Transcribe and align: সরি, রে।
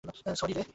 সরি, 0.35 0.53
রে। 0.53 0.63